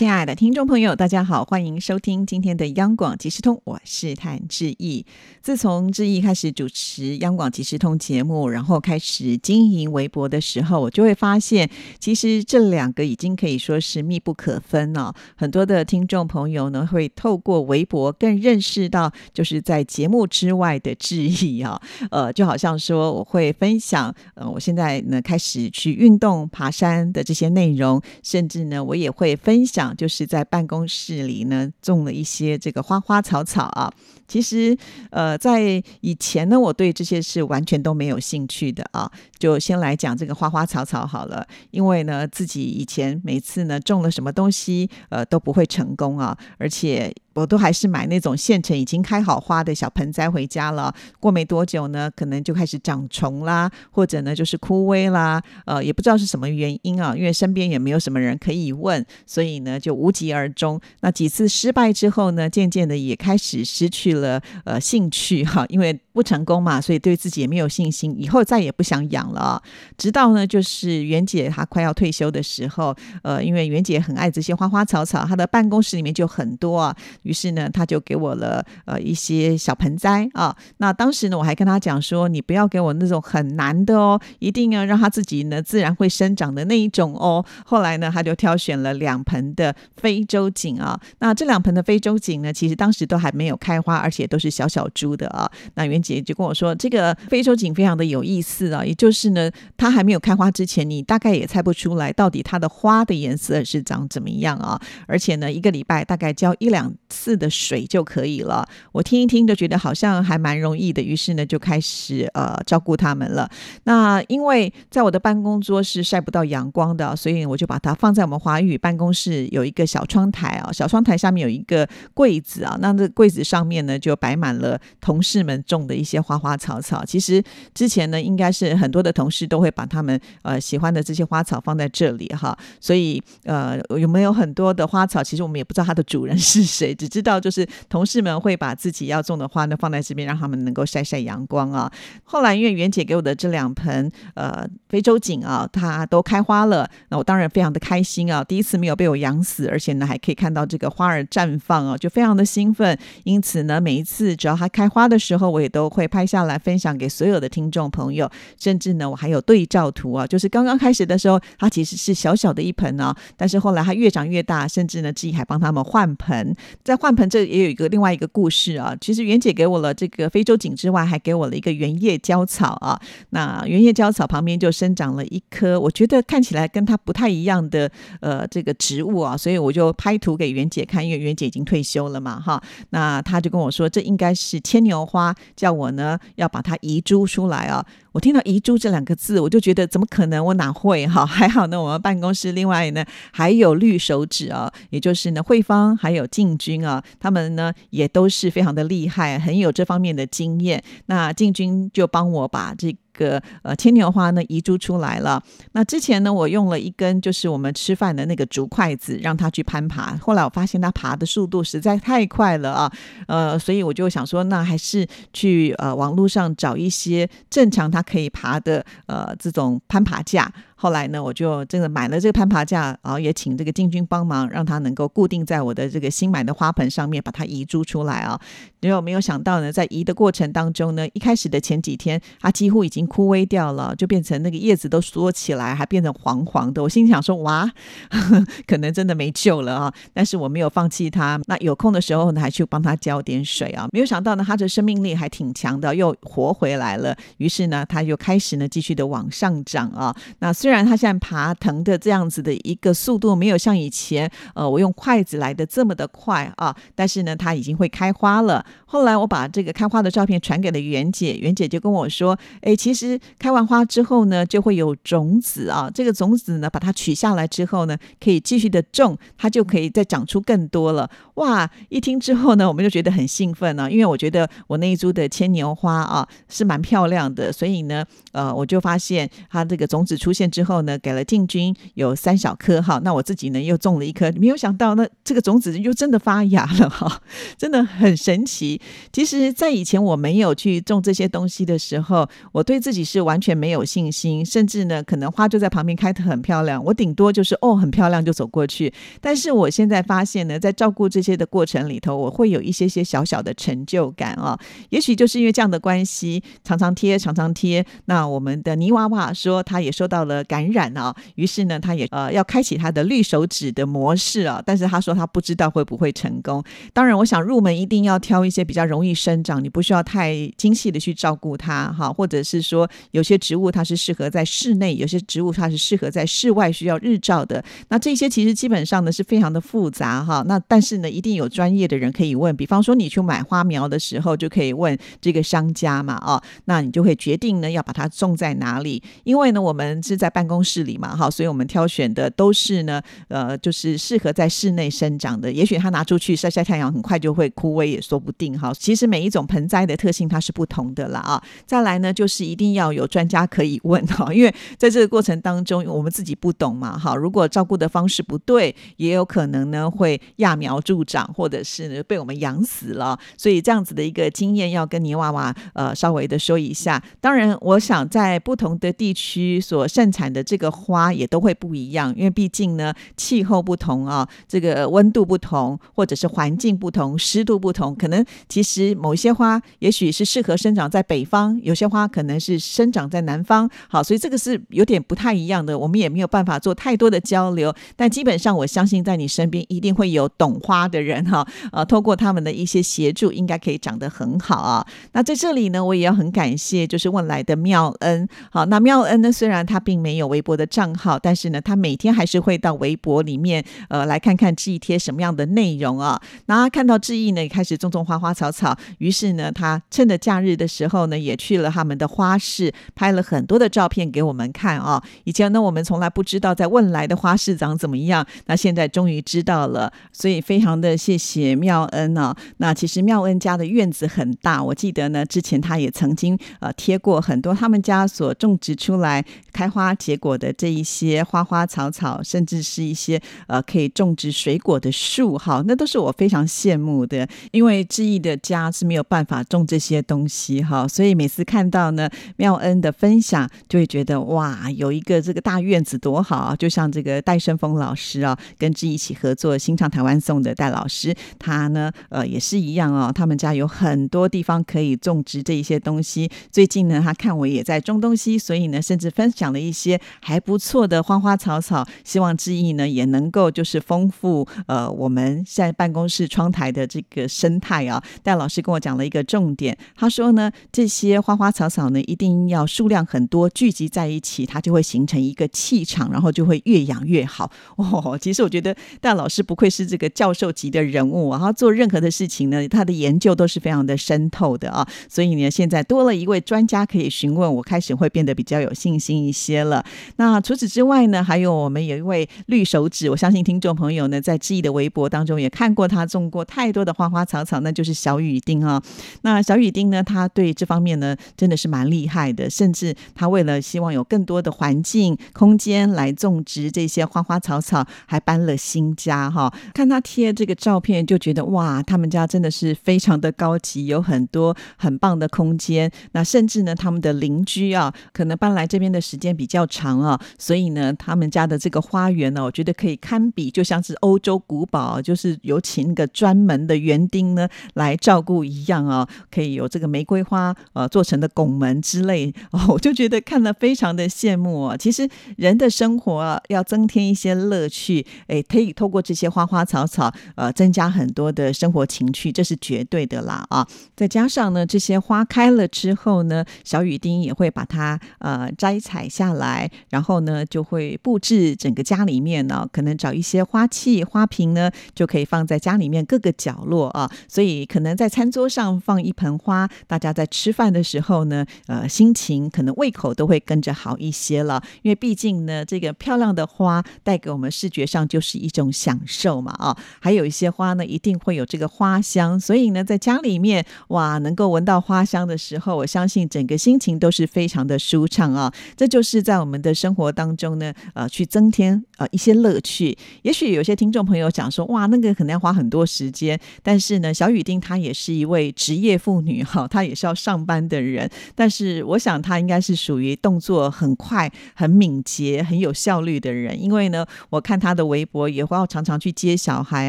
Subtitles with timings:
[0.00, 5.04] 亲爱的听众朋友，大家好，欢迎收听今天的央广即时通，我是谭志毅。
[5.42, 15.14] 自从志毅开始主持央广即时通节目，然后开始经营微博的时候，我就会发现，其实这两个已经可以说是密不可分了。
[15.36, 21.78] 很多的听众朋友呢，会透过微博更认识到，就是在节目之外的志毅啊。
[22.10, 29.89] 呃，就好像说，我会分享，呃，我现在呢开始去运动、爬山的这些内容，甚至呢，我也会分享。
[29.96, 33.92] 就是在办公室里呢，种了一些这个花花草草啊。
[34.28, 34.76] 其实，
[35.10, 39.10] 呃，在以前呢，我对这些是完全都没有兴趣的啊。
[39.38, 47.12] 就先来讲这个花花草草好了，因为呢，自己以前每次呢种了什么东西，呃，都不会成功啊，而且。
[47.34, 50.94] 我都还是买那种现成已经开好花的小盆栽回家了。
[51.18, 55.42] 过没多久呢，可能就开始长虫啦，或者呢就是枯萎啦。
[55.64, 60.80] 呃，也不知道是什么原因啊，因为身边也没有什么人可以问，所以呢就无疾而终。
[61.00, 69.62] 那几次失败之后呢，渐渐的也开始失去了呃兴趣哈，因为不成功嘛，所以对自己也没有信心，以后再也不想养了。
[69.96, 76.96] 直到呢就是袁姐她快要退休的时候，呃，因为袁姐很爱这些花花草草，她的办公室里面就很多啊。
[77.22, 80.56] 于是呢，他就给我了呃一些小盆栽啊。
[80.78, 87.44] 那当时呢，我还跟他讲说，你不要给我那种很难的哦，一定要让他自己呢自然会生长的那一种哦。
[87.64, 90.98] 后来呢，他就挑选了两盆的非洲锦啊。
[91.18, 95.50] 那这两盆的非洲锦呢，其实当时都还没有开花，而且都是小小株的啊。
[95.74, 104.80] 那袁姐就跟我说，这个非洲锦非常的有意思啊，也就是呢，它还没有开花之前，你大概也猜不出来到底它的花的颜色是长怎么样啊。
[105.06, 106.92] 而且呢，一个礼拜大概浇一两。
[107.10, 108.66] 次的水就可以了。
[108.92, 113.50] 我听一听就觉得好像还蛮容易的，于是呢就开始呃照顾它们了。
[113.82, 122.78] 那因为在我的办公桌是晒不到阳光的，所以我就把它放在我们华语办公室有一个小窗台啊，小窗台下面有一个柜子啊。
[122.80, 127.04] 那这柜子上面呢就摆满了同事们种的一些花花草草。
[127.04, 127.42] 其实
[127.74, 132.56] 之前呢应该是很多的同事都会把他们呃喜欢的这些花草放在这里哈。
[132.80, 136.94] 所以呃有没有很多的花草，其实我们也不知道它的主人是谁。
[136.94, 141.90] 只知道就是同事们会把自己要种的花呢放在这边，让他们能够晒晒阳光啊。
[142.22, 148.44] 后来因为袁姐给我的这两盆呃非洲锦啊，它都开花了，那我当然非常的开心啊。
[148.44, 152.98] 第一次没有被我养死，而且呢还可以看到这个花儿绽放啊，就非常的兴奋。
[153.24, 158.30] 因此呢，每一次只要它开花的时候，我也都都会拍下来分享给所有的听众朋友。
[158.58, 166.54] 甚至呢，我还有对照图啊，就是刚刚开始的时候，它其实是小小的一盆啊，但是后来它越长越大，甚至呢自己还帮他们换盆。
[166.84, 168.94] 在换盆这也有一个另外一个故事啊。
[169.00, 173.00] 其实袁姐给我了这个非洲锦之外，还给我了一个圆叶椒草啊。
[173.30, 177.90] 那圆叶椒草旁边就生长了一棵，我觉得看起来跟它不太一样的
[178.20, 182.62] 呃这个植物啊，所以我就拍图给袁姐看，因为袁姐已经退休了嘛哈。
[182.90, 187.84] 那她就跟我说，这应该是牵牛花，叫我呢要把它移株出来啊。
[188.12, 190.44] 我听到遗珠这两个字，我就觉得怎么可能？
[190.44, 191.24] 我哪会哈？
[191.26, 200.82] 还好呢，我们办公室另外呢还有绿手指啊，也就是呢慧芳还有静君啊，他们呢也都是非常的厉害，很有这方面的经验。
[201.06, 202.96] 那静君就帮我把这。
[203.20, 205.42] 个呃牵牛花呢移株出来了。
[205.72, 210.16] 那之前呢，我用了一根就是我们吃饭的那个竹筷子，让它去攀爬。
[210.16, 212.92] 后来我发现它爬的速度实在太快了啊，
[213.26, 220.50] 呃，所以我就想说，那还是去呃网络上找一些正常它可以爬的呃这种攀爬架。
[220.82, 228.40] 后来呢，我就真的买了这个攀爬架，然后也请这个静君帮忙，让它能够固定在我的这个新买的花盆上面，把它移株出来啊。
[228.80, 236.82] 结果没有想到呢，在移的过程当中呢，一开始的前几天，它几乎已经枯萎掉了，就变成那个叶子都缩起来，还变成黄黄的。
[236.82, 237.70] 我心想说，哇，
[238.66, 239.94] 可能真的没救了啊！
[240.14, 241.38] 但是我没有放弃它。
[241.46, 243.86] 那有空的时候呢，还去帮它浇点水啊。
[243.92, 247.14] 没有想到呢，它的生命力还挺强的，又活回来了。
[247.36, 250.16] 于是呢，它又开始呢，继续的往上涨啊。
[250.38, 258.64] 那虽然虽然它现在爬藤的这样子的一个速度没有像以前呃我用筷子来的这么的快啊，但是呢，它已经会开花了。
[258.86, 265.90] 后来我把这个开花的照片传给了袁姐，袁姐就跟我说：“哎，其实开完花之后呢，就会有种子啊。
[265.92, 271.10] 这个种子呢，把它取下来之后呢，可以继续的种，它就可以再长出更多了。
[271.34, 271.68] 哇！
[271.88, 287.22] 一听之后呢，我们就觉得很兴奋呢，因为我觉得我那一株的牵牛花啊是蛮漂亮的，所以呢，呃，我就发现它这个种子出现之之后呢，给了进军有三小颗哈，那我自己呢又种了一颗，没有想到那这个种子又真的发芽了哈，
[287.56, 288.78] 真的很神奇。
[289.10, 298.92] 其实，在以前我没有去种这些东西的时候，我对自己是完全没有信心，甚至呢，可能花就在旁边开得很漂亮，我顶多就是哦很漂亮就走过去。
[299.18, 304.58] 但是我现在发现呢，在照顾这些的过程里头，我会有一些些小小的成就感啊。
[304.90, 307.82] 也许就是因为这样的关系，常常贴，常常贴。
[308.04, 314.60] 那我们的泥娃娃说，他也收到了感染啊，于是呢，他也呃要开启他的绿手指的模式啊。
[314.66, 316.60] 但是他说他不知道会不会成功。
[316.92, 327.64] 当然，我想入门一定要挑一些比较容易生长，你不需要太精细的去照顾它哈，或者是说有些植物它是适合在室内，有些植物它是适合在室外需要日照的。
[327.90, 330.42] 那这些其实基本上呢是非常的复杂哈。
[330.48, 339.00] 那但是呢，一定有专业的人可以问，比方说你去买花苗的时候就可以问这个商家嘛啊，那你就会决定呢要把它种在哪里。
[339.22, 345.52] 因为呢我们是在办公室里嘛哈，所以我们挑选的都是呢呃就是适合在室内生长的。
[345.52, 348.72] 也许它拿出去晒晒太阳，很快就会枯萎也说不定哈。
[348.72, 351.42] 其实每一种盆栽的特性它是不同的啦啊。
[351.66, 357.14] 再来呢就是一定要有专家可以问哈， 因为在这个过程当中我们自己不懂嘛哈。
[357.14, 363.18] 如果照顾的方式不对，也有可能呢会揠苗助长，或者是被我们养死了。
[363.36, 367.02] 所以这样子的一个经验要跟泥娃娃呃稍微的说一下。
[367.20, 383.68] 当然，我想在不同的地区所盛产的这个花也都会不一样，因为毕竟呢气候不同啊，这个温度不同，或者是环境不同、湿度不同，可能其实某些花也许是适合生长在北方，有些花可能是生长在南方。
[383.88, 387.74] 好，所以这个是有点不太一样的，我们也没有办法做太多的交流。
[387.96, 394.86] 但基本上，我相信在你身边一定会有懂花的人哈，呃，透过他们的一些协助，应该可以长得很好啊。
[395.12, 398.28] 那在这里呢，我也要很感谢，就是问来的妙恩。
[398.50, 406.20] 好，那妙恩呢，虽然他并没没有微博的账号，但是呢，他每天还是会到微博里面，呃，来看看志毅贴什么样的内容啊。
[406.46, 415.00] 那看到志毅呢，开始种种花花草草，于是呢，他趁着假日的时候呢，也去了他们的花市，拍了很多的照片给我们看啊。
[415.22, 422.34] 以前呢，我们从来不知道在问来的花市长怎么样，那现在终于知道了，所以非常的谢谢妙恩啊。
[422.56, 437.28] 那其实妙恩家的院子很大，我记得呢，之前他也曾经呃贴过很多他们家所种植出来开花结果的这一些花花草草，甚至是一些呃可以种植水果的树，哈，那都是我非常羡慕的。
[437.52, 446.56] 因为志毅的家是没有办法种这些东西，哈，所以每次看到呢妙恩的分享，就会觉得哇，有一个这个大院子多好啊！
[446.56, 456.30] 就像这个戴胜峰老师啊，跟志毅一起合作新唱台湾颂的戴老师，他呢呃也是一样哦，他们家有很多地方可以种植这一些东西。
[456.50, 459.89] 最近呢，他看我也在种东西，所以呢，甚至分享了一些
[460.20, 468.02] 还不错的花花草草，希望志毅呢也能够就是丰富呃我们在办公室窗台的这个生态啊。
[468.22, 477.50] 戴老师跟我讲了一个重点，他说呢，这些花花草草呢一定要数量很多聚集在一起，它就会形成一个气场，然后就会越养越好。
[477.76, 484.86] 哦，其实我觉得戴老师不愧是这个教授级的人物啊，他做任何的事情呢，他的研究都是非常的深透的啊。
[485.08, 489.79] 所以呢，现在多了一位专家可以询问，我开始会变得比较有信心一些了。
[490.16, 498.82] 那除此之外呢，还有我们有一位绿手指，我相信听众朋友呢在志毅的微博当中也看过他种过太多的花花草草，那就是小雨丁啊。
[499.22, 509.52] 那小雨丁呢，他对这方面呢真的是蛮厉害的，甚至他为了希望有更多的环境空间来种植这些花花草草，还搬了新家哈。
[509.74, 515.90] 看他贴这个照片，就觉得哇，他们家真的是非常的高级，有很多很棒的空间。
[516.12, 534.76] 那甚至呢，他们的邻居啊，可能搬来这边的时间比较长啊，所以呢，他们家的这个花园呢，我觉得可以堪比就像是欧洲古堡，就是有请那个专门的园丁呢来照顾一样啊，可以有这个玫瑰花呃做成的拱门之类哦， 我就觉得看了非常的羡慕啊。
[534.76, 543.66] 其实人的生活啊，要增添一些乐趣，哎，可以透过这些花花草草呃增加很多的生活情趣，这是绝对的啦啊。
[543.96, 557.10] 再加上呢，这些花开了之后呢，小雨丁也会把它呃摘采下来，然后呢就会布置整个家里面呢，可能找一些花器、花瓶呢，就可以放在家里面各个角落啊。
[557.26, 564.62] 所以可能在餐桌上放一盆花，大家在吃饭的时候呢，呃，心情可能胃口都会跟着好一些了。
[564.82, 569.76] 因为毕竟呢，这个漂亮的花带给我们视觉上就是一种享受嘛啊。
[569.98, 578.52] 还有一些花呢，一定会有这个花香，所以呢，在家里面哇，能够闻到花香的时候，我相信整个心情都是非常的舒畅啊！
[578.76, 582.96] 这就是在我们我们的生活当中呢，呃，去增添呃一些乐趣。
[583.22, 599.88] 也许有些听众朋友讲说，哇，那个可能要花很多时间，但是呢，小雨丁她也是一位职业妇女 哈，她也是要上班的人，但是我想她应该是属于动作很快、很敏捷、很有效率的人，因为呢，我看她的微博也会要常常去接小孩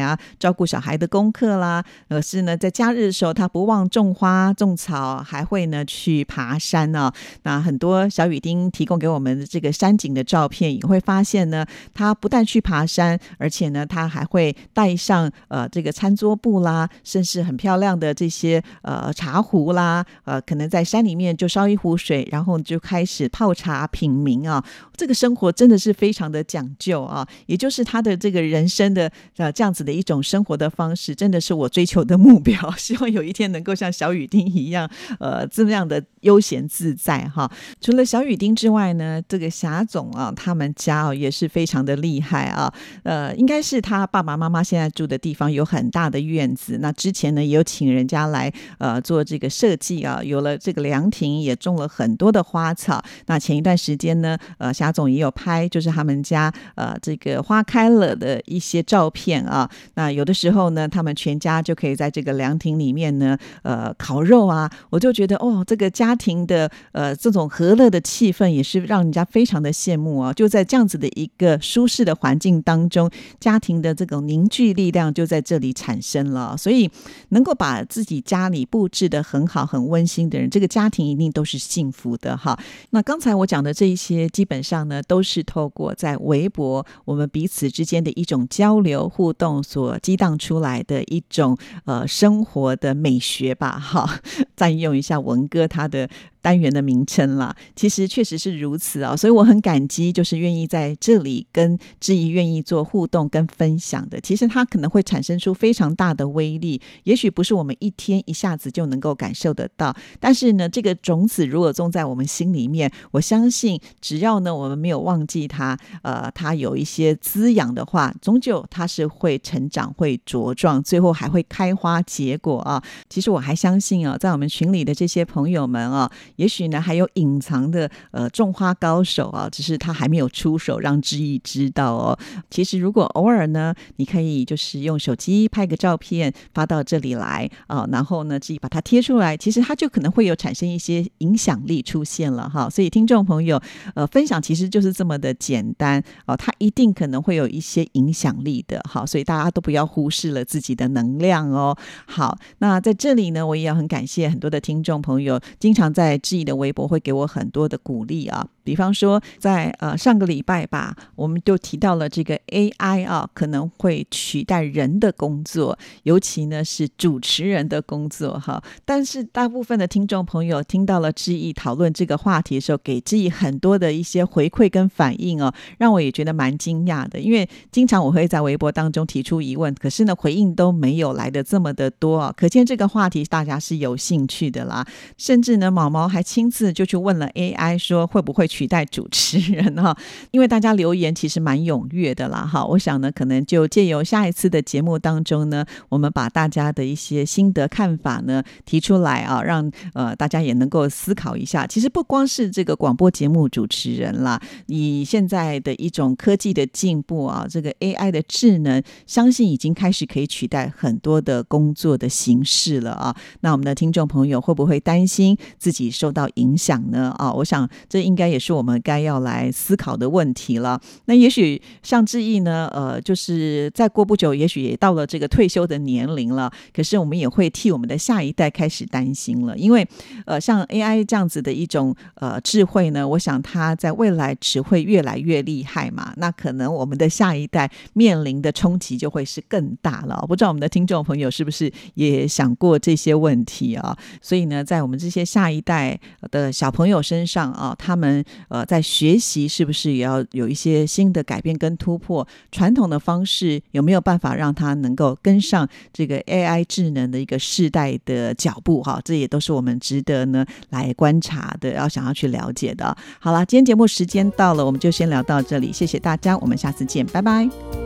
[0.00, 7.12] 啊，照顾小孩的功课啦，而是呢，在假日的时候，她不忘种花种草，还会呢去爬山呢。
[7.44, 24.64] 那很多小雨丁提供给我们这个山景的照片，也会发现呢，他不但去爬山，而且呢，他还会带上呃这个餐桌布啦，甚至很漂亮的这些呃茶壶啦，呃，可能在山里面就烧一壶水，然后就开始泡茶品茗啊。
[24.96, 32.58] 这个生活真的是非常的讲究啊，也就是他的这个人生的呃这样子的一种生活的方式，真的是我追求的目标。
[32.78, 34.88] 希望有一天能够像小雨丁一样，
[35.20, 37.50] 呃，这样的悠闲自在哈。
[37.82, 42.70] 除了小雨丁之外呢，这个霞总啊，他们家哦也是非常的厉害啊。
[43.02, 46.76] 呃，应该是他爸爸妈妈现在住的地方有很大的院子。
[46.82, 53.02] 那之前呢，也有请人家来呃做这个设计啊，有了这个凉亭，也种了很多的花草。
[53.24, 59.66] 那前一段时间呢，呃，霞总也有拍，就是他们家呃这个花开了的一些照片啊。
[59.94, 64.70] 那有的时候呢，他们全家就可以在这个凉亭里面呢，呃，烤肉啊。
[64.90, 70.32] 我就觉得哦，这个家庭的呃这种和乐的气氛也是让人家非常的羡慕啊！
[70.32, 73.10] 就在这样子的一个舒适的环境当中，
[73.40, 76.56] 家庭的这种凝聚力量就在这里产生了。
[76.56, 76.90] 所以，
[77.30, 82.58] 能够把自己家里布置的很好、很温馨的人，这个家庭一定都是幸福的哈。
[82.90, 93.78] 那刚才我讲的这一些，基本上呢，都是透过在微博我们彼此之间的一种交流互动所激荡出来的一种呃生活的美学吧。
[93.78, 94.20] 哈，
[94.56, 96.08] 占用一下文哥他的。
[96.42, 104.20] 单元的名称啦，其实确实是如此啊，所以我很感激，就是愿意在这里跟志毅愿意做互动跟分享的。
[104.20, 122.82] 其实它可能会产生出非常大的威力，也许不是我们一天一下子就能够感受得到，但是呢，这个种子如果种在我们心里面，我相信只要呢我们没有忘记它，呃，它有一些滋养的话，终究它是会成长、会茁壮，最后还会开花结果啊。
[123.08, 126.10] 其实我还相信啊，在我们群里的这些朋友们啊。
[126.36, 132.18] 也许呢，还有隐藏的呃种花高手啊，只是他还没有出手让知意知道哦。
[132.50, 142.68] 其实如果偶尔呢，你可以就是用手机拍个照片发到这里来啊，然后呢自己把它贴出来，其实它就可能会有产生一些影响力出现了哈。
[142.70, 143.60] 所以听众朋友，
[143.94, 149.04] 呃，分享其实就是这么的简单哦，它一定可能会有一些影响力的哈。
[149.04, 151.76] 所以大家都不要忽视了自己的能量哦。
[152.06, 156.18] 好，那在这里呢，我也要很感谢很多的听众朋友，经常在。
[156.22, 158.48] 质疑的微博会给我很多的鼓励啊。
[158.64, 168.62] 比方说，在呃上个礼拜吧，我们就提到了这个 AI 啊，可能会取代人的工作，尤其呢是主持人的工作哈。
[168.84, 177.18] 但是大部分的听众朋友听到了志毅讨论这个话题的时候，给志毅很多的一些回馈跟反应哦，让我也觉得蛮惊讶的。
[177.18, 184.86] 因为经常我会在微博当中提出疑问，可是呢回应都没有来的这么的多啊，可见这个话题大家是有兴趣的啦。
[185.18, 188.48] 甚至呢，毛毛还亲自就去问了 AI 说会不会。
[188.52, 189.96] 取代主持人 哈，
[190.30, 192.62] 因为大家留言其实蛮踊跃的啦哈。
[192.62, 201.66] 我想呢，可能就借由下一次的节目当中呢，我们把大家的一些心得看法呢提出来啊，让呃大家也能够思考一下。
[201.66, 213.16] 其实不光是这个广播节目主持人啦，以现在的一种科技的进步啊，这个 AI 的智能，相信已经开始可以取代很多的工作的形式了啊。
[213.40, 217.14] 那我们的听众朋友会不会担心自己受到影响呢？
[217.16, 218.41] 啊，我想这应该也。
[218.42, 220.80] 是我们该要来思考的问题了。
[221.04, 226.50] 那也许像志毅呢，呃，就是再过不久，也许也到了这个退休的年龄了。
[226.74, 229.86] 可是我们也会替我们的下一代开始担心了，因为
[230.26, 236.12] 呃，像 AI 这样子的一种呃智慧呢，我想它在未来只会越来越厉害嘛。
[236.16, 240.24] 那可能我们的下一代面临的冲击就会是更大了。
[240.26, 243.96] 不知道我们的听众朋友是不是也想过这些问题啊？
[244.20, 245.98] 所以呢，在我们这些下一代
[246.30, 252.26] 的小朋友身上啊，他们呃，在学习是不是也要有一些新的改变跟突破？
[252.50, 258.82] 传统的方式有没有办法让他能够跟上这个 AI 智能的一个世代的脚步？
[258.82, 262.96] 哈，这也都是我们值得呢来观察的，要想要去了解的。
[263.18, 267.81] 好了，今天节目时间到了，我们就先聊到这里，谢谢大家，我们下次见，拜拜。